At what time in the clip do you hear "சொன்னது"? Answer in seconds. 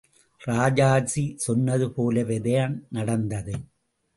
1.37-1.87